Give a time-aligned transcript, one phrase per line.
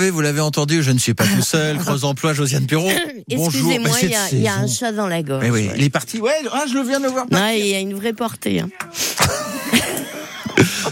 [0.00, 1.78] retrouver, vous l'avez entendu, je ne suis pas tout seul.
[1.84, 2.88] Creuse Emploi, Josiane Perrault.
[3.28, 3.46] Bonjour.
[3.48, 5.44] Excusez-moi, Mais il y, a- y un chat dans la gorge.
[5.46, 5.74] Eh oui, ouais.
[5.76, 6.18] il est parti.
[6.20, 7.26] Ouais, ah, je le viens de voir.
[7.30, 8.60] Non, il y a une vraie portée.
[8.60, 8.70] hein.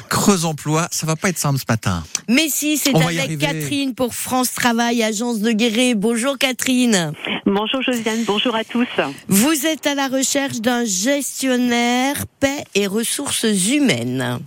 [0.08, 2.02] Creuse Emploi, ça va pas être simple ce matin.
[2.28, 3.38] Mais si, c'est avec.
[3.38, 5.94] Catherine pour France Travail, agence de Guéret.
[5.94, 7.12] Bonjour Catherine.
[7.44, 8.86] Bonjour Josiane, bonjour à tous.
[9.28, 14.38] Vous êtes à la recherche d'un gestionnaire paix et ressources humaines.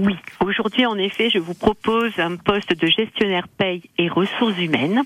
[0.00, 5.02] Oui, aujourd'hui en effet, je vous propose un poste de gestionnaire paye et ressources humaines.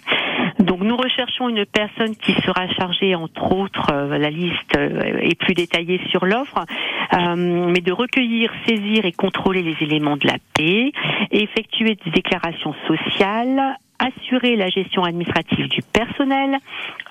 [0.59, 5.39] Donc nous recherchons une personne qui sera chargée, entre autres, euh, la liste euh, est
[5.39, 6.67] plus détaillée sur l'offre,
[7.15, 10.93] euh, mais de recueillir, saisir et contrôler les éléments de la paix,
[11.31, 16.59] effectuer des déclarations sociales, assurer la gestion administrative du personnel,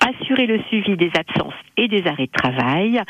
[0.00, 3.00] assurer le suivi des absences et des arrêts de travail,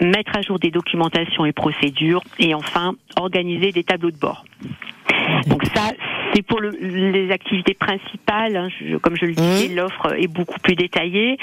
[0.00, 4.44] mettre à jour des documentations et procédures, et enfin organiser des tableaux de bord.
[5.48, 5.92] Donc ça,
[6.32, 8.56] c'est pour le- les activités principales.
[8.56, 8.68] hein.
[8.80, 11.36] Je- comme je le disais, l'offre est beaucoup plus détaillée.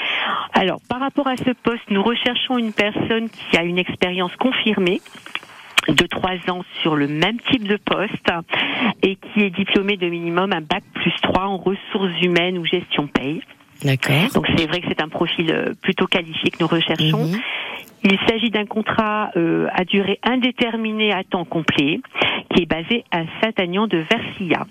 [0.54, 5.00] Alors, par rapport à ce poste, nous recherchons une personne qui a une expérience confirmée
[5.88, 8.28] de trois ans sur le même type de poste
[9.02, 13.06] et qui est diplômé de minimum un bac plus 3 en ressources humaines ou gestion
[13.06, 13.42] paye.
[13.84, 14.28] D'accord.
[14.34, 17.26] Donc c'est vrai que c'est un profil euh, plutôt qualifié que nous recherchons.
[17.26, 17.40] Mhm.
[18.04, 22.00] Il s'agit d'un contrat euh, à durée indéterminée à temps complet
[22.52, 24.66] qui est basé à Saint-Agnan de Versilla.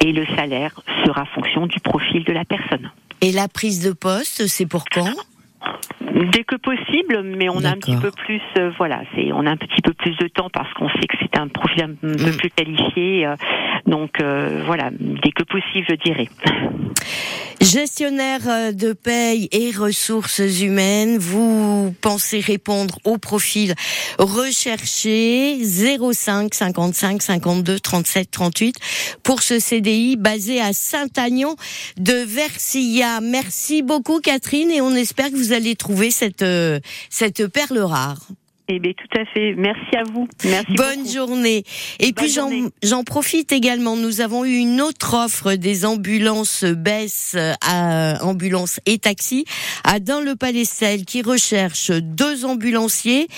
[0.00, 2.90] Et le salaire sera fonction du profil de la personne.
[3.20, 5.12] Et la prise de poste, c'est pour quand?
[6.32, 9.50] Dès que possible, mais on a un petit peu plus, euh, voilà, c'est, on a
[9.50, 12.32] un petit peu plus de temps parce qu'on sait que c'est un profil un peu
[12.32, 12.36] Mm.
[12.36, 13.26] plus qualifié.
[13.26, 13.36] euh,
[13.86, 16.28] donc euh, voilà, dès que possible, je dirais.
[17.60, 23.74] Gestionnaire euh, de paye et ressources humaines, vous pensez répondre au profil
[24.18, 28.76] recherché 05 55 52 37 38
[29.24, 31.56] pour ce CDI basé à Saint-Agnan
[31.96, 33.20] de Versilla.
[33.20, 36.78] Merci beaucoup Catherine et on espère que vous allez trouver cette euh,
[37.10, 38.20] cette perle rare.
[38.70, 39.54] Eh bien, tout à fait.
[39.56, 40.28] Merci à vous.
[40.44, 40.74] Merci.
[40.74, 41.10] Bonne beaucoup.
[41.10, 41.64] journée.
[42.00, 42.36] Et Bonne puis
[42.82, 43.96] j'en profite également.
[43.96, 49.46] Nous avons eu une autre offre des ambulances baisse à ambulances et taxis
[49.84, 53.28] à Dain-le-Palestel qui recherche deux ambulanciers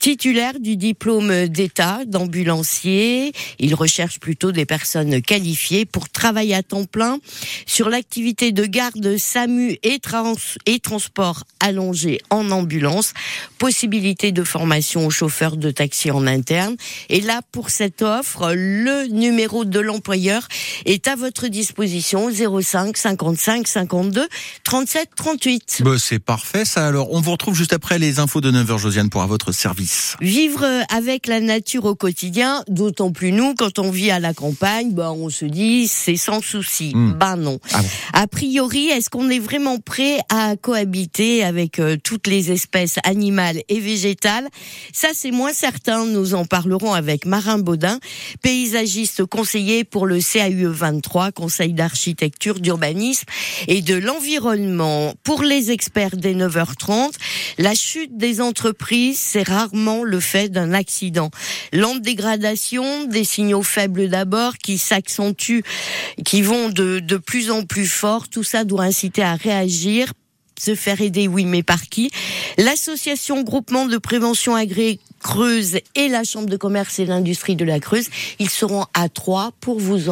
[0.00, 3.30] titulaires du diplôme d'État d'ambulancier.
[3.60, 7.20] Ils recherchent plutôt des personnes qualifiées pour travailler à temps plein
[7.64, 10.34] sur l'activité de garde SAMU et, trans
[10.66, 13.14] et transport allongé en ambulance.
[13.58, 16.76] Possibilité de formation aux chauffeurs de taxi en interne.
[17.08, 20.48] Et là, pour cette offre, le numéro de l'employeur
[20.86, 24.28] est à votre disposition 05 55 52
[24.64, 25.82] 37 38.
[25.84, 27.12] Bah, c'est parfait ça alors.
[27.12, 30.16] On vous retrouve juste après les infos de 9h Josiane pour à votre service.
[30.20, 34.92] Vivre avec la nature au quotidien, d'autant plus nous, quand on vit à la campagne,
[34.92, 36.92] bah, on se dit c'est sans souci.
[36.94, 37.12] Hmm.
[37.12, 37.58] Ben non.
[37.72, 37.88] Ah bon.
[38.12, 43.62] A priori, est-ce qu'on est vraiment prêt à cohabiter avec euh, toutes les espèces animales
[43.68, 44.48] et végétales
[44.92, 46.06] Ça, c'est moins certain.
[46.06, 47.98] Nous en parlerons avec Marin Baudin,
[48.42, 53.24] paysagiste conseiller pour le CAUE 23, Conseil d'architecture, d'urbanisme
[53.68, 55.14] et de l'environnement.
[55.24, 57.12] Pour les experts des 9h30,
[57.58, 61.30] la chute des entreprises, c'est rarement le fait d'un accident.
[61.72, 65.64] Lente dégradation, des signaux faibles d'abord qui s'accentuent,
[66.24, 68.28] qui vont de, de plus en plus fort.
[68.28, 70.12] Tout ça doit inciter à réagir
[70.60, 72.10] se faire aider, oui, mais par qui?
[72.58, 77.80] L'association Groupement de Prévention Agré Creuse et la Chambre de commerce et d'industrie de la
[77.80, 80.08] Creuse, ils seront à trois pour vous